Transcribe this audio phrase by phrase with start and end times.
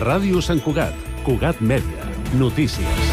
[0.00, 2.08] Ràdio Sant Cugat, Cugat Mèdia,
[2.40, 3.09] notícies.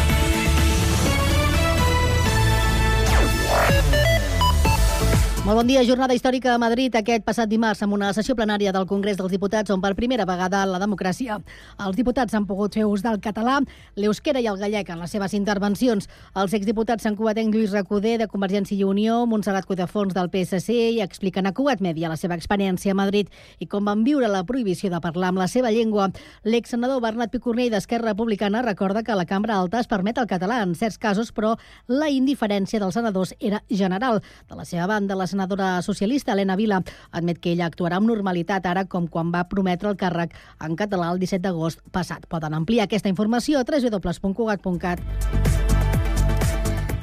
[5.48, 5.80] Molt bon dia.
[5.80, 9.72] Jornada històrica a Madrid aquest passat dimarts amb una sessió plenària del Congrés dels Diputats
[9.72, 11.38] on per primera vegada la democràcia
[11.86, 13.54] els diputats han pogut fer ús del català,
[13.96, 16.04] l'euskera i el gallec en les seves intervencions.
[16.36, 21.48] Els exdiputats Cugatenc Lluís Recoder de Convergència i Unió, Montserrat Cuidafons del PSC i expliquen
[21.48, 25.00] a Cugat Mèdia la seva experiència a Madrid i com van viure la prohibició de
[25.00, 26.10] parlar amb la seva llengua.
[26.44, 30.76] L'exsenador Bernat Picornell d'Esquerra Republicana recorda que la Cambra Alta es permet el català en
[30.76, 31.56] certs casos, però
[31.88, 34.20] la indiferència dels senadors era general.
[34.44, 38.66] De la seva banda, la senadora socialista Helena Vila admet que ella actuarà amb normalitat
[38.66, 40.34] ara com quan va prometre el càrrec
[40.66, 42.26] en català el 17 d'agost passat.
[42.26, 45.47] Poden ampliar aquesta informació a www.cugat.cat.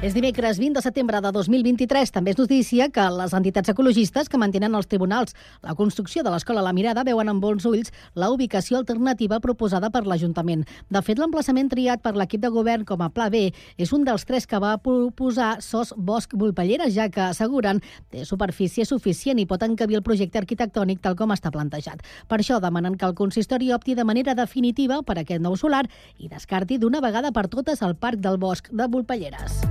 [0.03, 2.11] És dimecres 20 de setembre de 2023.
[2.11, 5.31] També és notícia que les entitats ecologistes que mantenen els tribunals
[5.63, 10.03] la construcció de l'Escola La Mirada veuen amb bons ulls la ubicació alternativa proposada per
[10.05, 10.65] l'Ajuntament.
[10.91, 13.47] De fet, l'emplaçament triat per l'equip de govern com a Pla B
[13.81, 17.79] és un dels tres que va proposar SOS Bosch Volpellera, ja que asseguren
[18.11, 22.03] té superfície suficient i pot encabir el projecte arquitectònic tal com està plantejat.
[22.27, 25.85] Per això demanen que el consistori opti de manera definitiva per aquest nou solar
[26.19, 29.63] i descarti d'una vegada per totes el Parc del Bosc de Volpelleres.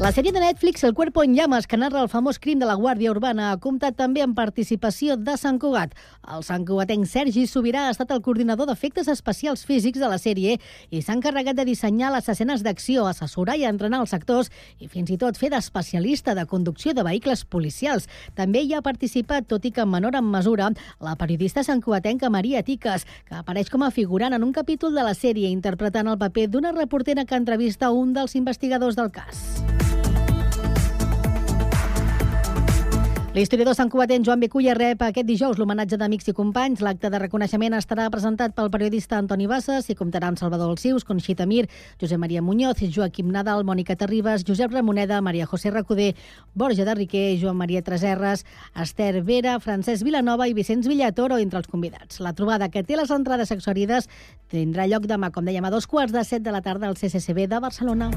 [0.00, 2.72] La sèrie de Netflix El cuerpo en llamas, que narra el famós crim de la
[2.80, 5.92] Guàrdia Urbana, ha comptat també amb participació de Sant Cugat.
[6.24, 10.54] El Sant Cugatenc Sergi Sobirà ha estat el coordinador d'efectes especials físics de la sèrie
[10.88, 14.48] i s'ha encarregat de dissenyar les escenes d'acció, assessorar i entrenar els actors
[14.80, 18.08] i fins i tot fer d'especialista de conducció de vehicles policials.
[18.34, 20.70] També hi ha participat, tot i que en menor en mesura,
[21.04, 25.12] la periodista santcugatenca Maria Tiques, que apareix com a figurant en un capítol de la
[25.12, 29.89] sèrie interpretant el paper d'una reportera que entrevista un dels investigadors del cas.
[33.30, 36.80] L'historiador Sant Cubatent Joan Beculla rep aquest dijous l'homenatge d'amics i companys.
[36.82, 41.46] L'acte de reconeixement estarà presentat pel periodista Antoni Bassas i comptarà amb Salvador Alcius, Conxita
[41.46, 41.68] Mir,
[42.00, 46.16] Josep Maria Muñoz, Joaquim Nadal, Mònica Terribas, Josep Ramoneda, Maria José Recoder,
[46.54, 48.42] Borja de Riquer, Joan Maria Treserres,
[48.74, 52.18] Esther Vera, Francesc Vilanova i Vicenç Villatoro entre els convidats.
[52.18, 54.10] La trobada que té les entrades exaurides
[54.50, 57.46] tindrà lloc demà, com dèiem, a dos quarts de set de la tarda al CCCB
[57.46, 58.10] de Barcelona.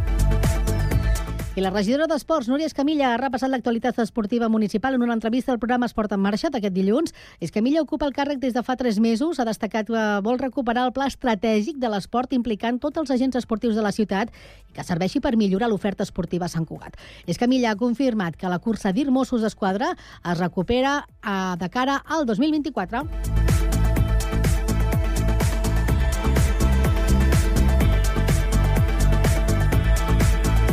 [1.55, 5.59] I la regidora d'Esports, Núria Escamilla, ha repassat l'actualitat esportiva municipal en una entrevista al
[5.61, 7.13] programa Esport en Marxa d'aquest dilluns.
[7.45, 9.37] Escamilla ocupa el càrrec des de fa tres mesos.
[9.37, 13.77] Ha destacat que vol recuperar el pla estratègic de l'esport implicant tots els agents esportius
[13.77, 16.97] de la ciutat i que serveixi per millorar l'oferta esportiva a Sant Cugat.
[17.27, 22.25] Escamilla ha confirmat que la cursa d'IR Mossos d'Esquadra es recupera eh, de cara al
[22.25, 23.42] 2024.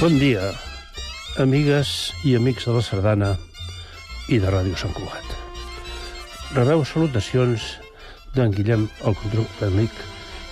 [0.00, 0.48] Bon dia,
[1.38, 3.28] amigues i amics de la Sardana
[4.26, 5.34] i de Ràdio Sant Cugat.
[6.56, 7.62] Rebeu salutacions
[8.34, 9.92] d'en Guillem, el control tècnic,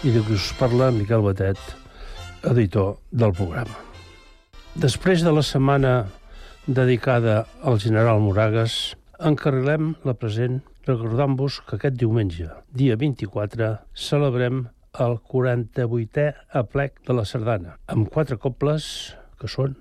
[0.06, 1.58] i de qui us parla Miquel Batet,
[2.52, 3.74] editor del programa.
[4.78, 5.94] Després de la setmana
[6.68, 13.72] dedicada al general Moragas, encarrilem la present recordant-vos que aquest diumenge, dia 24,
[14.06, 14.68] celebrem
[15.02, 16.28] el 48è
[16.62, 18.86] aplec de la Sardana, amb quatre cobles
[19.42, 19.74] que són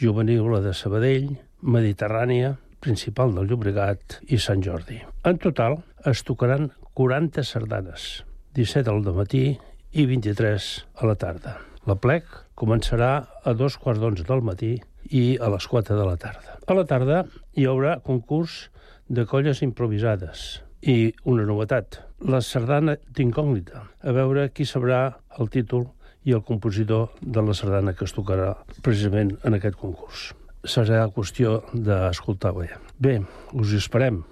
[0.00, 4.98] Juvenil de Sabadell, Mediterrània, Principal del Llobregat i Sant Jordi.
[5.28, 8.24] En total es tocaran 40 sardanes,
[8.56, 9.44] 17 al matí
[9.92, 11.58] i 23 a la tarda.
[11.86, 12.26] La plec
[12.58, 13.12] començarà
[13.44, 14.74] a dos quarts d'onze del matí
[15.10, 16.58] i a les 4 de la tarda.
[16.66, 17.24] A la tarda
[17.58, 18.68] hi haurà concurs
[19.08, 25.02] de colles improvisades i una novetat, la sardana d'incògnita, a veure qui sabrà
[25.38, 25.86] el títol
[26.24, 28.52] i el compositor de la sardana que es tocarà
[28.82, 30.30] precisament en aquest concurs.
[30.62, 32.68] Serà qüestió d'escoltar bé.
[32.98, 33.18] Bé,
[33.58, 34.22] us hi esperem.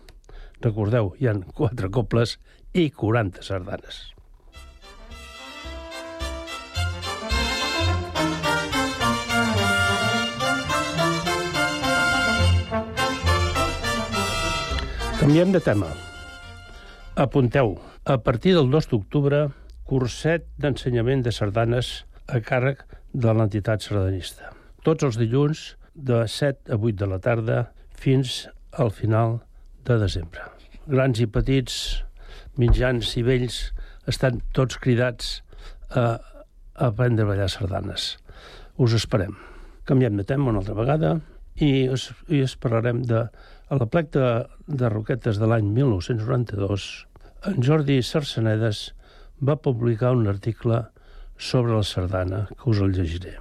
[0.62, 2.36] Recordeu, hi han quatre cobles
[2.76, 4.10] i 40 sardanes.
[15.20, 15.90] Canviem de tema.
[17.14, 17.74] Apunteu,
[18.08, 19.48] a partir del 2 d'octubre
[19.90, 24.52] curset d'ensenyament de sardanes a càrrec de l'entitat sardanista.
[24.86, 25.64] Tots els dilluns
[25.94, 27.56] de 7 a 8 de la tarda
[27.98, 29.40] fins al final
[29.88, 30.46] de desembre.
[30.86, 31.74] Grans i petits,
[32.60, 33.58] mitjans i vells,
[34.06, 35.40] estan tots cridats
[35.90, 36.20] a,
[36.78, 38.14] aprendre a ballar sardanes.
[38.78, 39.34] Us esperem.
[39.90, 41.16] Canviem de tema una altra vegada
[41.58, 43.26] i us, i us parlarem de...
[43.70, 44.30] A la plec de,
[44.66, 46.86] de Roquetes de l'any 1992,
[47.50, 48.88] en Jordi Sarsenedes
[49.40, 50.82] va publicar un article
[51.36, 53.38] sobre la sardana, que us el llegiré.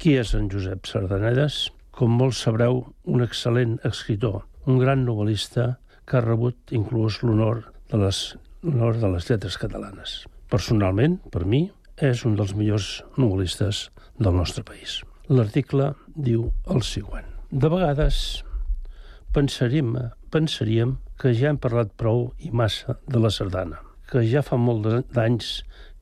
[0.00, 1.68] Qui és en Josep Sardanedes?
[1.92, 5.76] Com molts sabreu, un excel·lent escritor, un gran novel·lista
[6.08, 8.20] que ha rebut inclús l'honor de les
[8.62, 10.24] de les lletres catalanes.
[10.50, 13.88] Personalment, per mi, és un dels millors novel·listes
[14.18, 15.02] del nostre país.
[15.28, 17.26] L'article diu el següent.
[17.50, 18.42] De vegades
[19.34, 19.94] pensaríem,
[20.32, 24.86] pensaríem que ja hem parlat prou i massa de la sardana, que ja fa molt
[25.14, 25.50] d'anys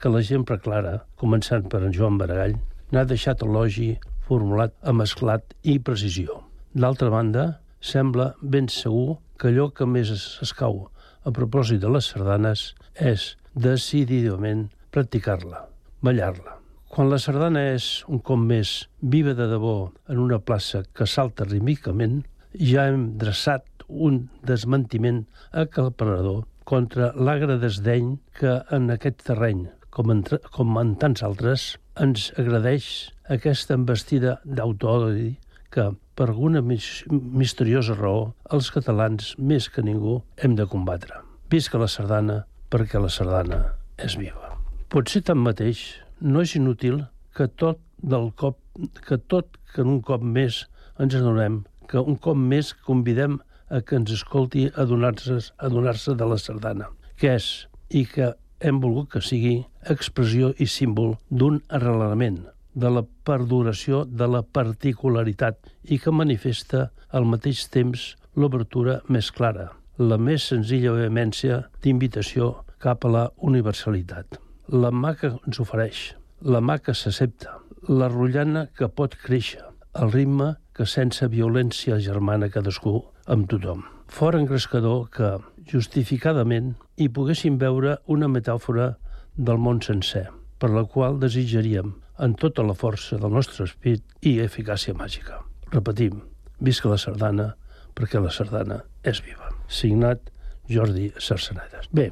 [0.01, 2.57] que la gent preclara, començant per en Joan Baragall,
[2.93, 3.95] n'ha deixat elogi
[4.29, 6.43] formulat amb esclat i precisió.
[6.77, 7.47] D'altra banda,
[7.81, 10.87] sembla ben segur que allò que més s'escau
[11.27, 12.69] a propòsit de les sardanes
[13.13, 15.67] és decididament practicar-la,
[16.05, 16.57] ballar-la.
[16.93, 21.45] Quan la sardana és, un cop més, viva de debò en una plaça que salta
[21.49, 22.23] rítmicament,
[22.57, 30.23] ja hem dreçat un desmentiment acalparador contra l'agre desdeny que en aquest terreny, com en,
[30.53, 31.67] com en tants altres,
[32.03, 32.89] ens agradeix
[33.33, 35.31] aquesta embestida d'autòdi
[35.73, 41.23] que, per alguna misteriosa raó, els catalans, més que ningú, hem de combatre.
[41.53, 42.43] Visca la sardana,
[42.73, 43.63] perquè la sardana
[44.03, 44.57] és viva.
[44.91, 45.87] Potser tanmateix
[46.21, 47.05] no és inútil
[47.37, 48.59] que tot del cop
[49.07, 50.65] que tot que un cop més
[51.01, 56.39] ens adonem que un cop més convidem a que ens escolti adonar-se adonar de la
[56.39, 59.57] sardana, que és i que hem volgut que sigui
[59.91, 67.25] expressió i símbol d'un arrelament, de la perduració de la particularitat i que manifesta al
[67.25, 72.53] mateix temps l'obertura més clara, la més senzilla vehemència d'invitació
[72.85, 74.37] cap a la universalitat.
[74.69, 77.57] La mà que ens ofereix, la mà que s'accepta,
[77.89, 79.63] la rotllana que pot créixer,
[79.97, 83.85] el ritme que sense violència germana cadascú amb tothom.
[84.07, 85.33] Fora engrescador que,
[85.71, 88.95] justificadament, hi poguéssim veure una metàfora
[89.37, 90.29] del món sencer,
[90.59, 91.93] per la qual desitjaríem,
[92.23, 95.43] en tota la força del nostre espit i eficàcia màgica.
[95.75, 96.23] Repetim,
[96.63, 97.51] visca la sardana,
[97.97, 99.51] perquè la sardana és viva.
[99.69, 100.31] Signat
[100.71, 101.91] Jordi Sarsenedes.
[101.93, 102.11] Bé,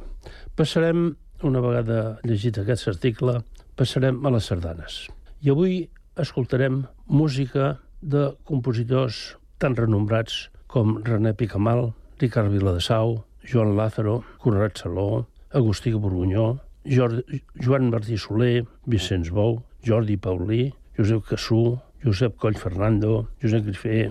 [0.59, 1.15] passarem,
[1.45, 3.39] una vegada llegit aquest article,
[3.79, 5.05] passarem a les sardanes.
[5.45, 5.79] I avui
[6.21, 15.29] escoltarem música de compositors tan renombrats com René Picamal, Ricard Viladesau, Joan Lázaro, Conrad Saló,
[15.53, 23.29] Agustí Borgunyó, Jordi, Joan Martí Soler, Vicenç Bou, Jordi Paulí, Josep Cassú, Josep Coll Fernando,
[23.41, 24.11] Josep Grifé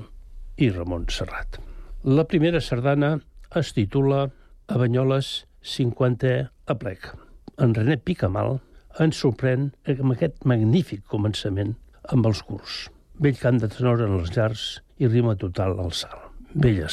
[0.55, 1.59] i Ramon Serrat.
[2.03, 3.17] La primera sardana
[3.59, 4.29] es titula
[4.67, 7.11] A Banyoles 50 a plec.
[7.59, 8.61] En René Picamal
[9.03, 11.75] ens sorprèn amb aquest magnífic començament
[12.07, 12.85] amb els curs.
[13.19, 16.22] Vell cant de tenor en les llars i rima total al salt.
[16.53, 16.87] Bella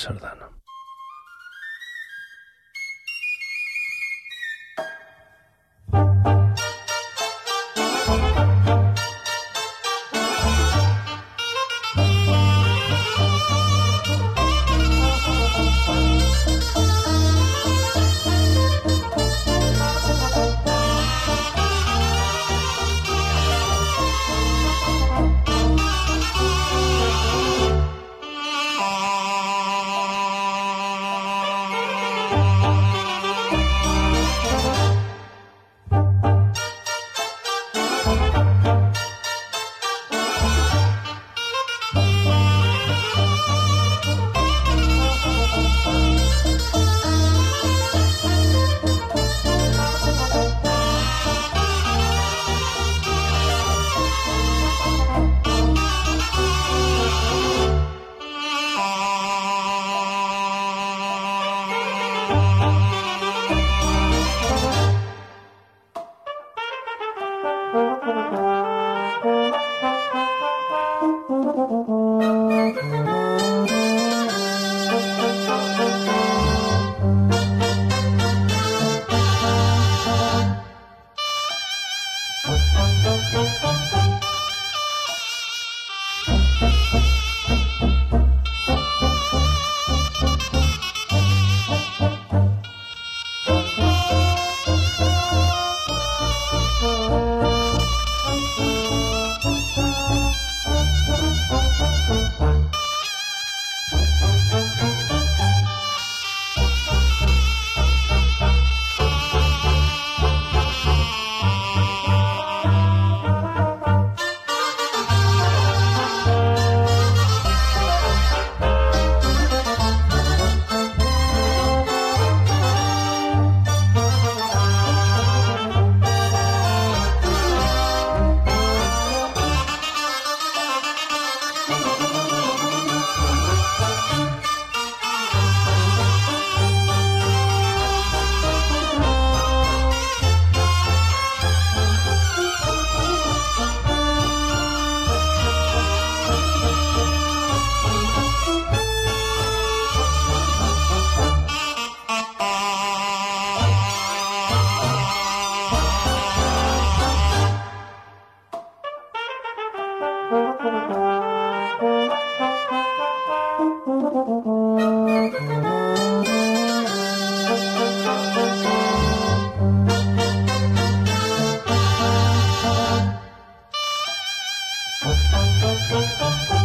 [175.91, 176.60] sardana.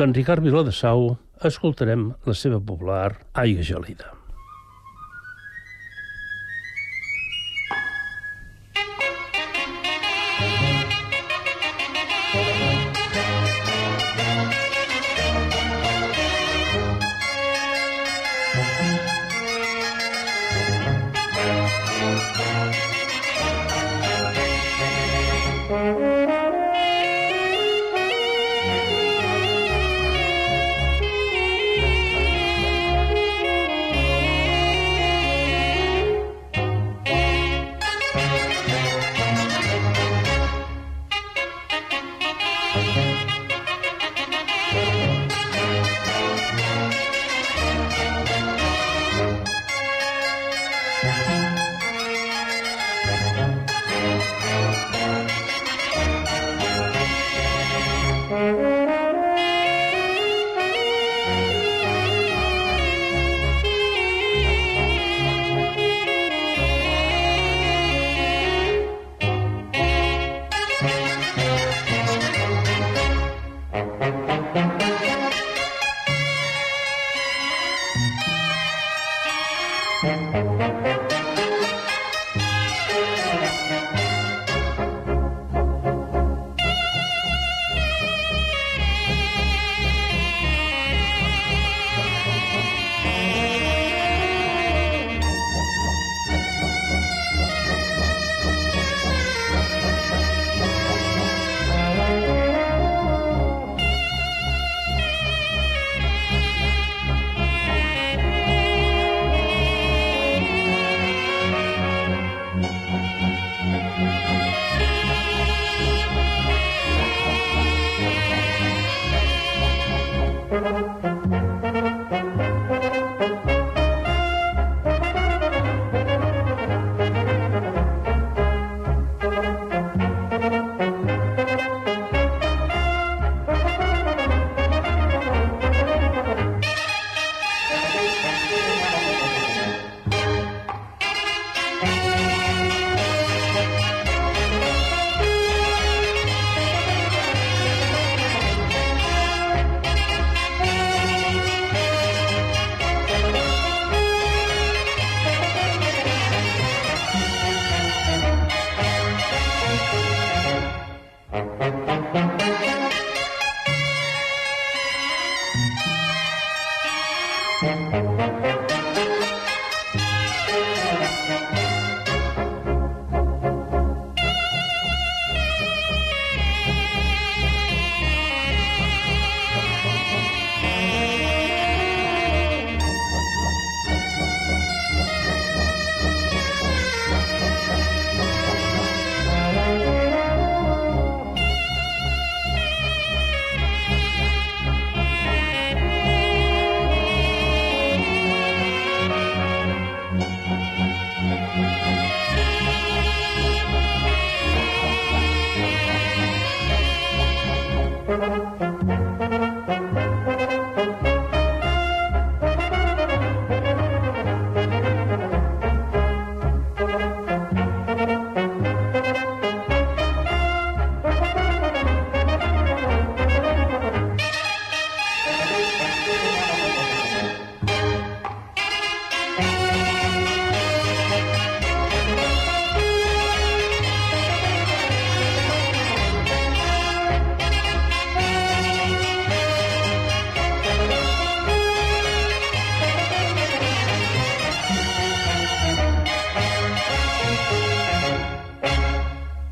[0.00, 1.10] D'en Ricard Viladesau
[1.44, 4.19] escoltarem la seva popular Aigua Gelida.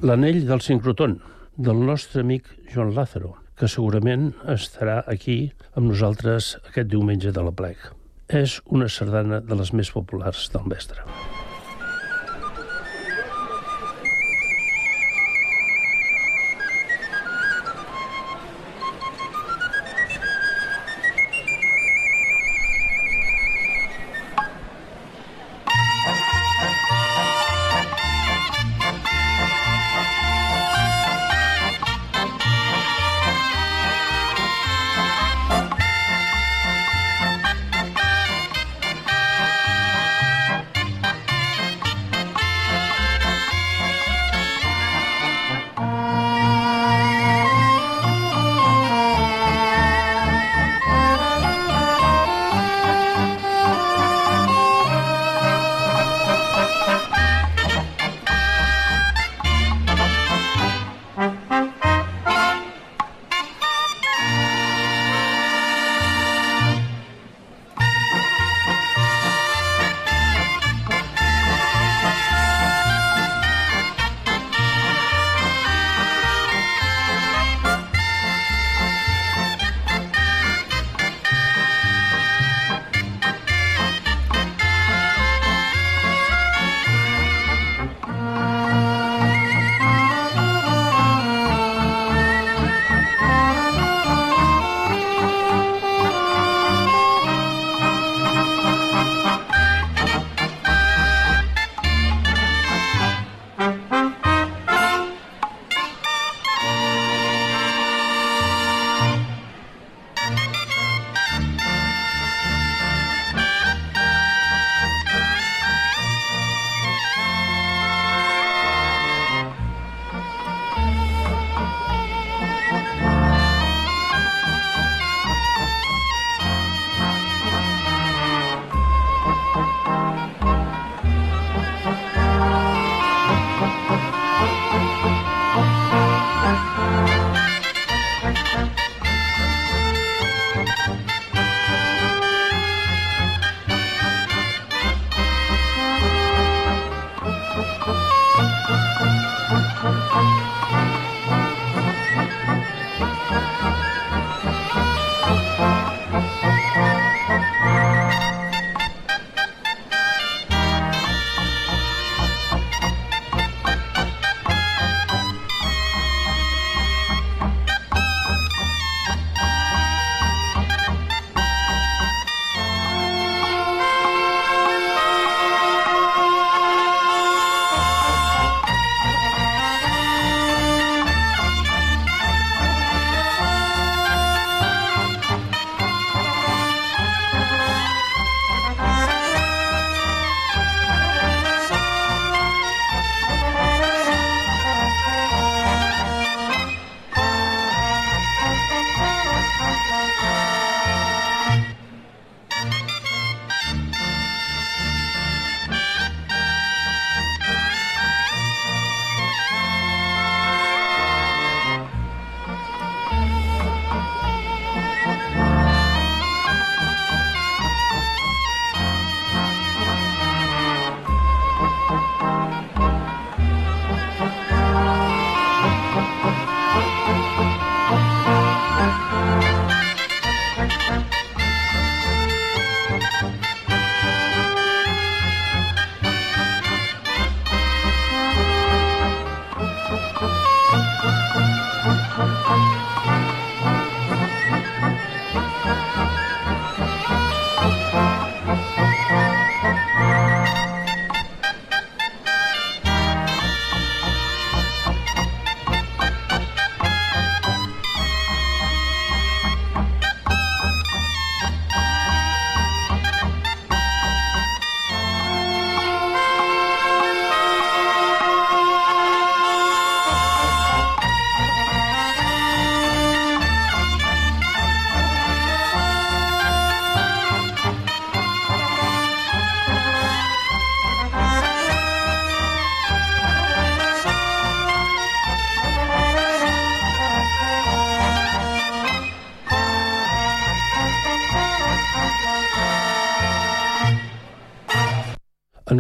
[0.09, 1.19] L'anell del sincroton,
[1.57, 7.53] del nostre amic Joan Lázaro, que segurament estarà aquí amb nosaltres aquest diumenge de la
[7.53, 7.91] plec.
[8.29, 11.05] És una sardana de les més populars del mestre.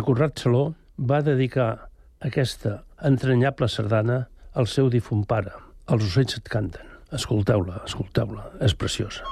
[0.08, 0.60] Conrad Saló
[1.10, 1.66] va dedicar
[2.24, 2.70] aquesta
[3.08, 4.16] entranyable sardana
[4.62, 5.52] al seu difunt pare.
[5.92, 6.94] Els ocells et canten.
[7.18, 9.28] Escolteu-la, escolteu-la, és preciosa.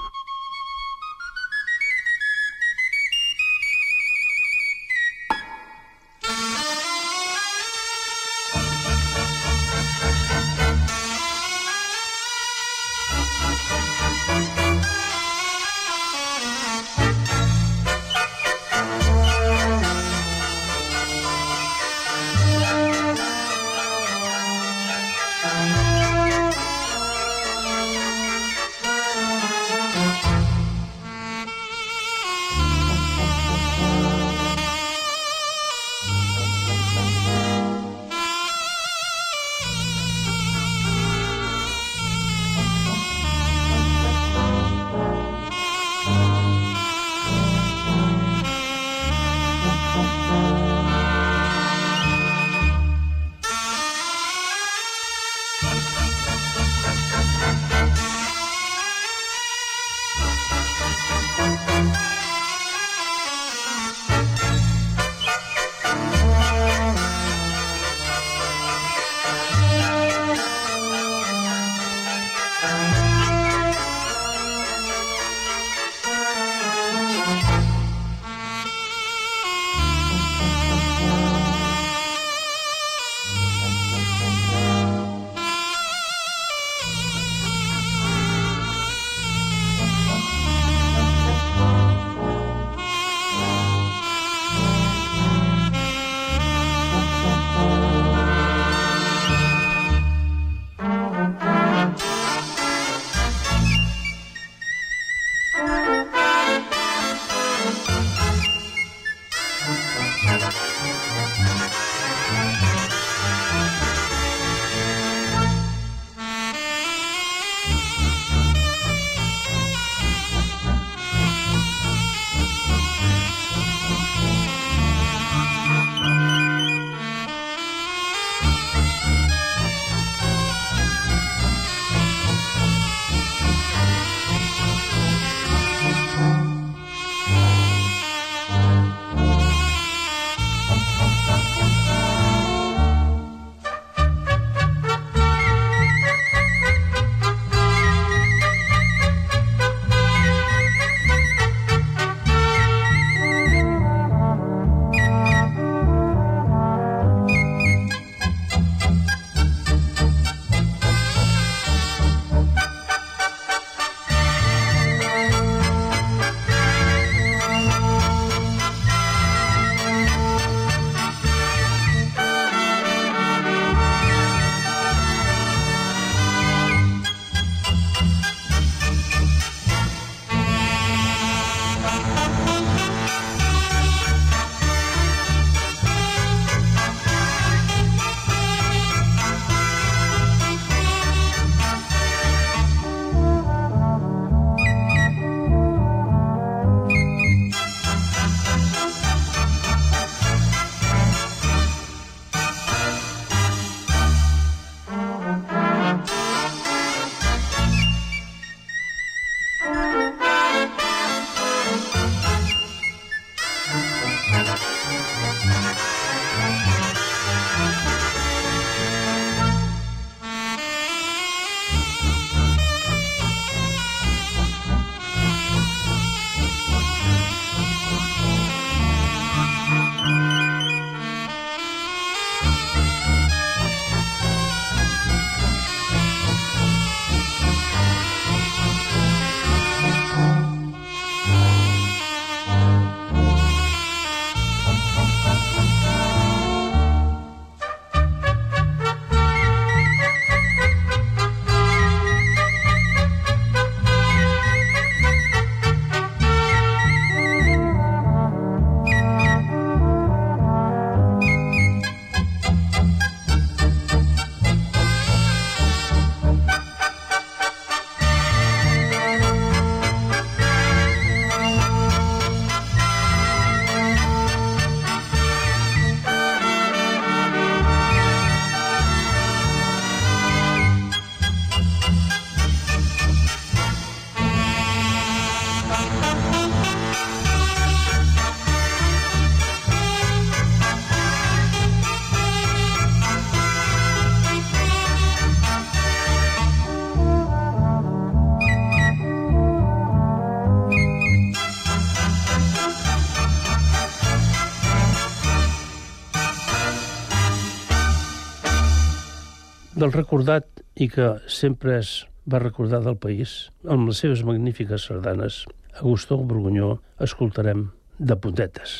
[309.86, 311.90] Del recordat i que sempre es
[312.26, 315.44] va recordar del país, amb les seves magnífiques sardanes,
[315.78, 317.68] Agustó Borgunyó, escoltarem
[317.98, 318.76] de puntetes.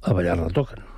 [0.00, 0.95] A ballar la toquen.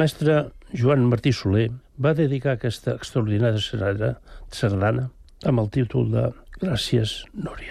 [0.00, 0.36] Mestre
[0.72, 1.68] Joan Martí Soler
[2.00, 4.14] va dedicar aquesta extraordinària sardana,
[4.48, 5.10] sardana
[5.50, 7.69] amb el títol de Gràcies, Núria.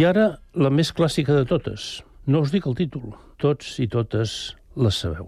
[0.00, 0.22] I ara,
[0.56, 1.86] la més clàssica de totes.
[2.24, 3.10] No us dic el títol.
[3.42, 4.32] Tots i totes
[4.80, 5.26] les sabeu.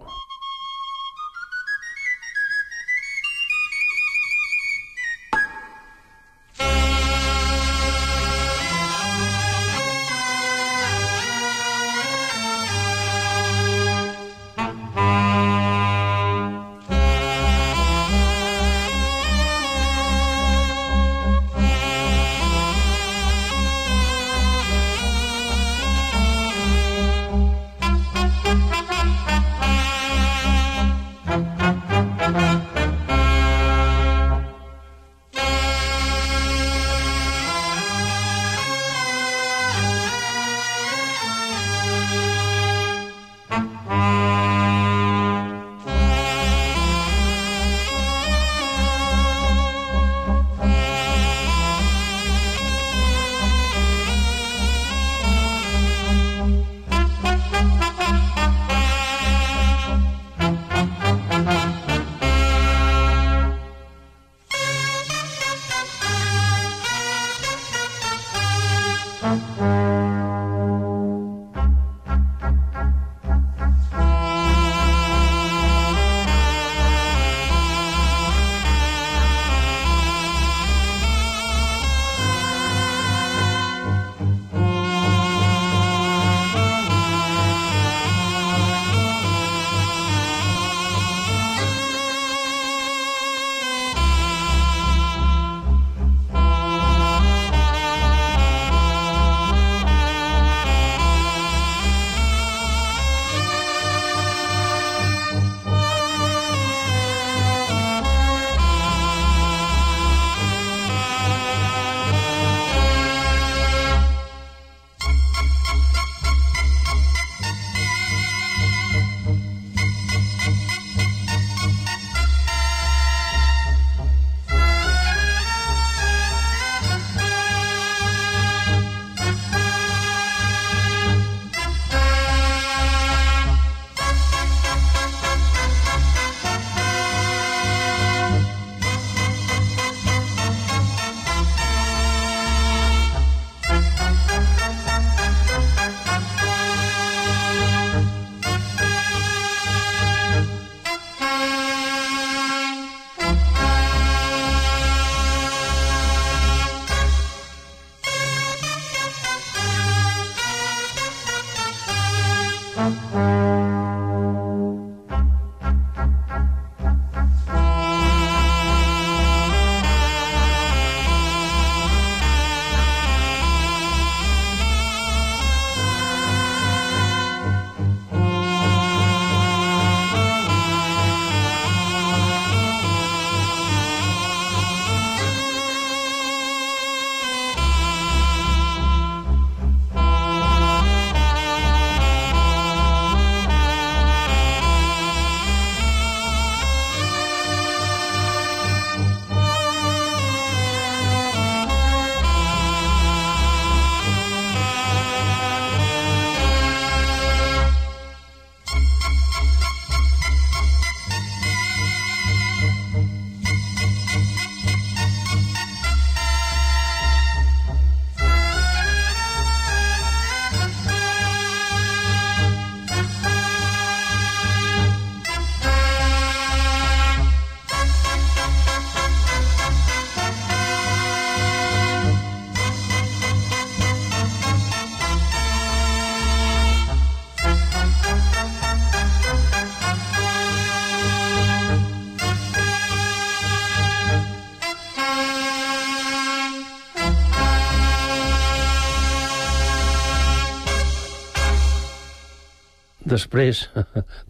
[253.13, 253.59] Després,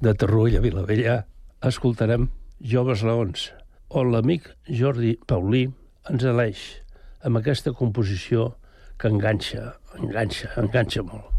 [0.03, 1.21] de Tarrull a Vilavella,
[1.69, 2.25] escoltarem
[2.71, 3.45] Joves Leons,
[4.01, 5.61] on l'amic Jordi Paulí
[6.11, 6.65] ens aleix
[7.23, 8.49] amb aquesta composició
[8.99, 11.32] que enganxa, enganxa, enganxa molt.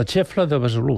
[0.00, 0.94] La xefla de Besalú,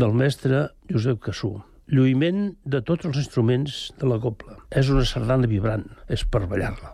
[0.00, 1.48] del mestre Josep Cassú.
[1.90, 4.60] Lluïment de tots els instruments de la copla.
[4.70, 6.92] És una sardana vibrant, és per ballar-la.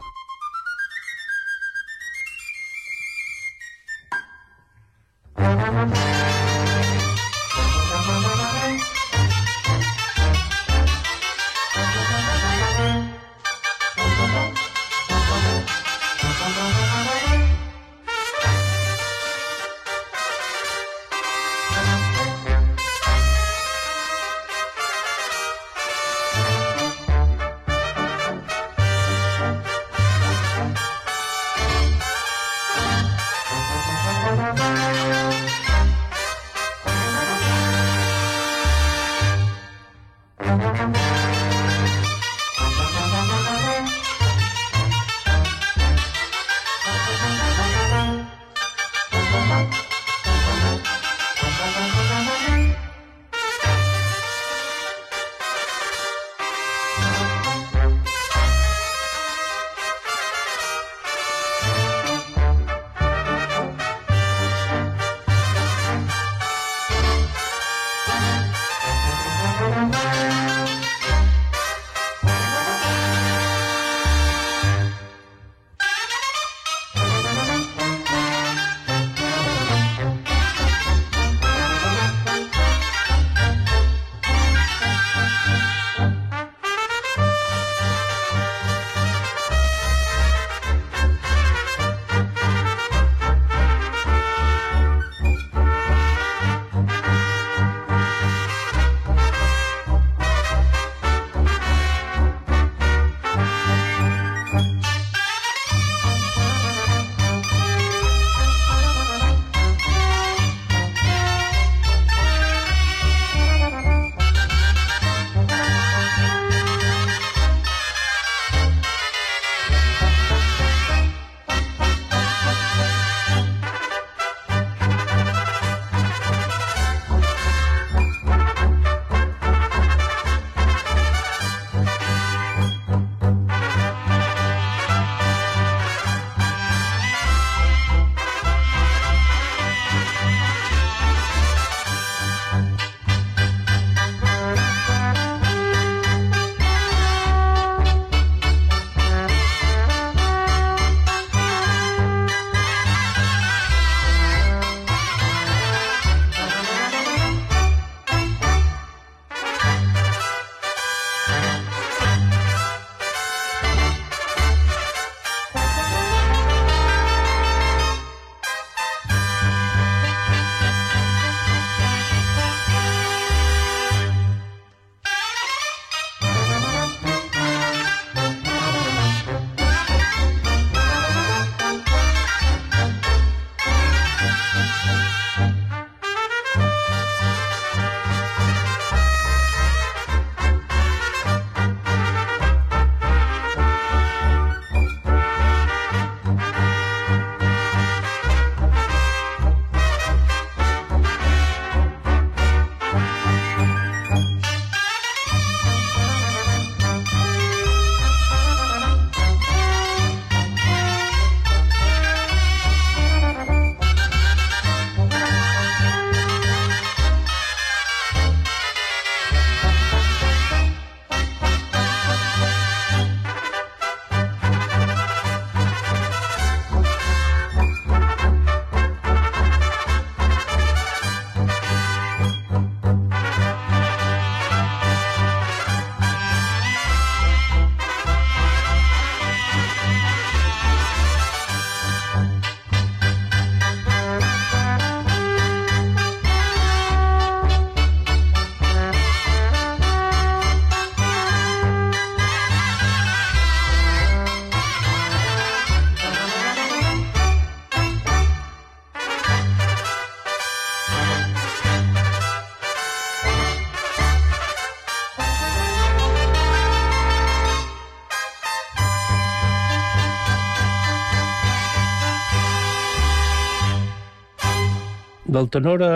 [275.41, 275.86] Del tenora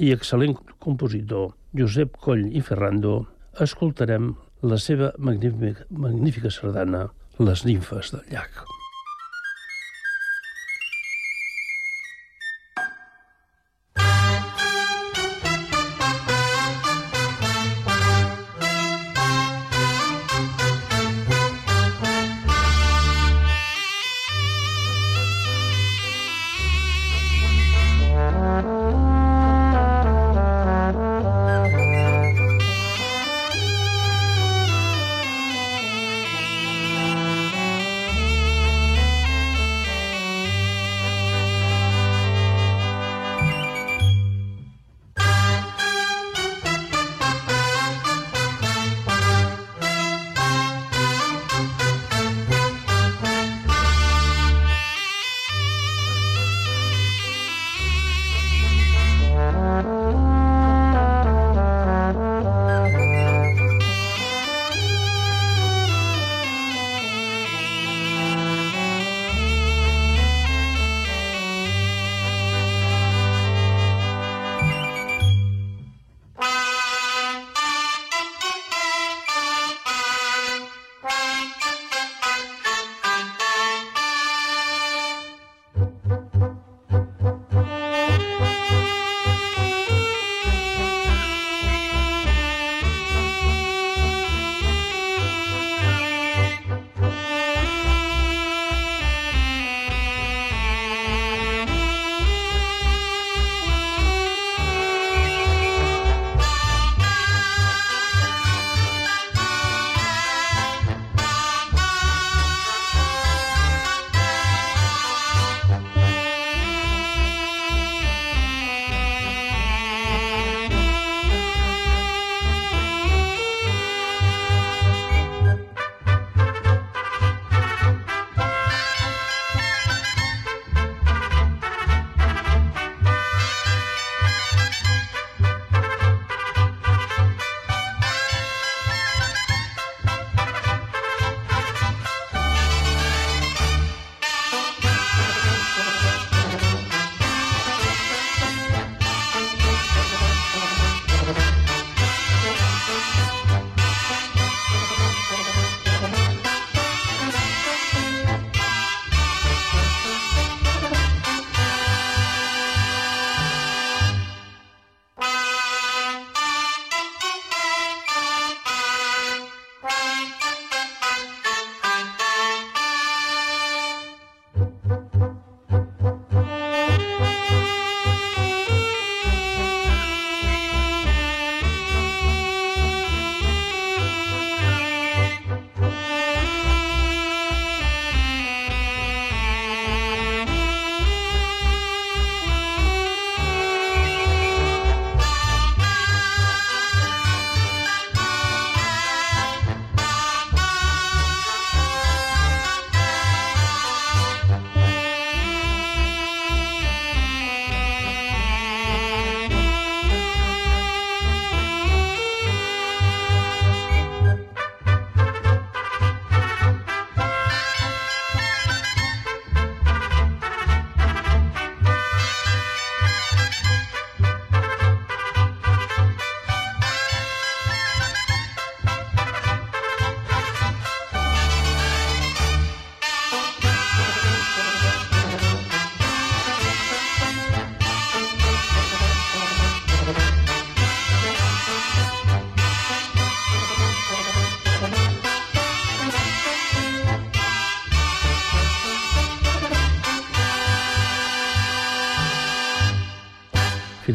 [0.00, 3.18] i excel·lent compositor Josep Coll i Ferrando
[3.66, 4.30] escoltarem
[4.72, 7.04] la seva magnífica, magnífica sardana
[7.44, 8.77] Les nimfes del llac.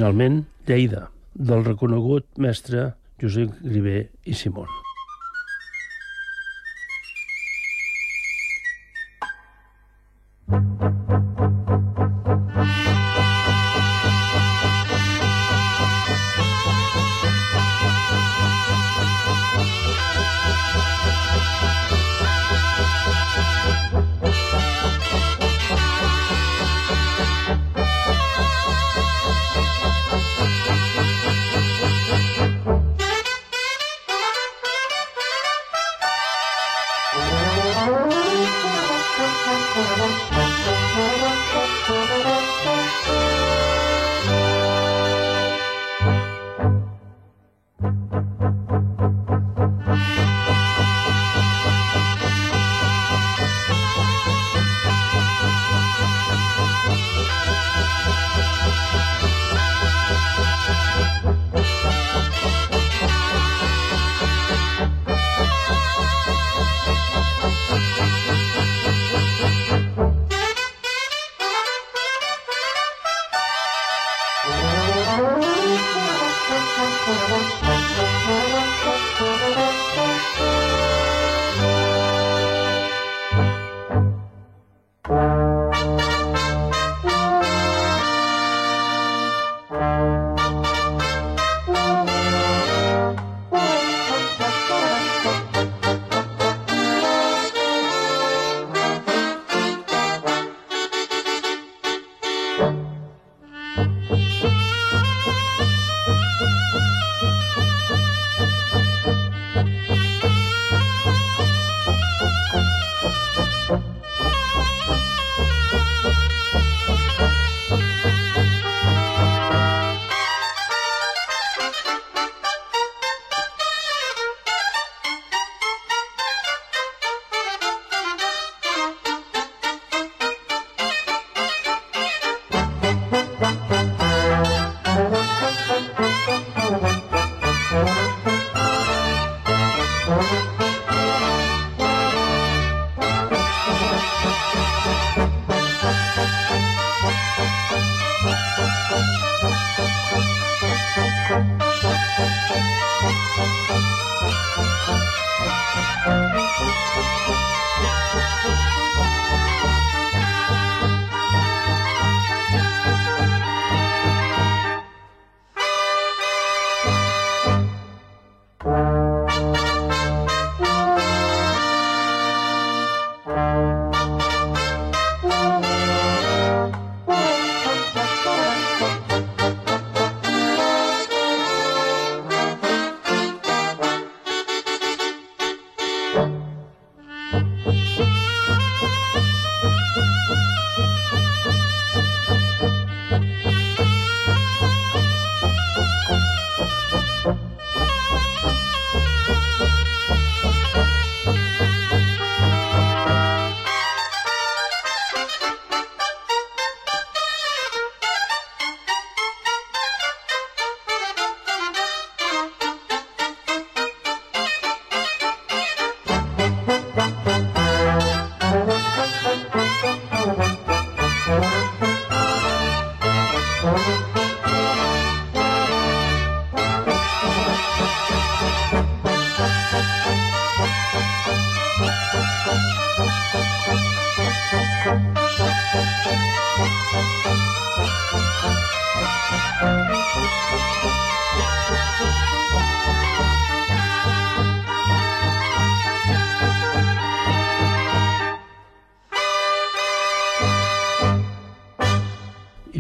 [0.03, 1.05] Finalment, Lleida,
[1.49, 2.89] del reconegut mestre
[3.23, 4.67] Josep Griver i Simón.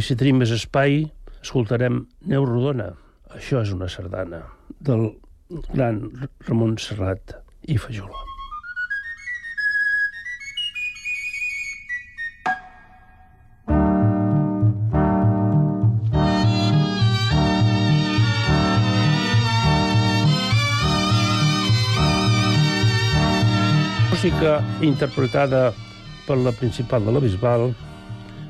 [0.03, 0.97] Si tenim més espai,
[1.39, 2.89] escoltarem Neu Rodona.
[3.37, 4.41] Això és una sardana
[4.83, 5.05] del
[5.69, 6.01] gran
[6.43, 7.31] Ramon Serrat
[7.71, 8.19] i Fajola.
[24.11, 25.63] Música interpretada
[26.27, 27.71] per la principal de la Bisbal,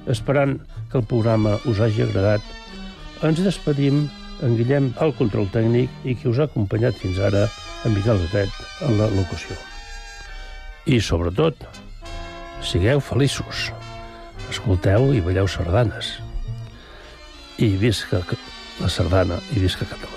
[0.07, 0.57] esperant
[0.91, 2.43] que el programa us hagi agradat,
[3.23, 4.05] ens despedim
[4.43, 7.45] en Guillem al control tècnic i qui us ha acompanyat fins ara,
[7.83, 9.55] en Miquel Gatet, en la locució.
[10.85, 11.63] I, sobretot,
[12.63, 13.69] sigueu feliços,
[14.51, 16.17] escolteu i balleu sardanes.
[17.59, 18.23] I visca
[18.81, 20.12] la sardana i visca Catalunya.